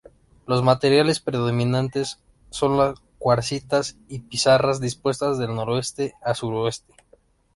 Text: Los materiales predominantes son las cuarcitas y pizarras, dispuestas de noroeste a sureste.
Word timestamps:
Los 0.47 0.63
materiales 0.63 1.19
predominantes 1.19 2.19
son 2.49 2.75
las 2.75 2.99
cuarcitas 3.19 3.97
y 4.07 4.17
pizarras, 4.17 4.81
dispuestas 4.81 5.37
de 5.37 5.45
noroeste 5.47 6.15
a 6.23 6.33
sureste. 6.33 6.95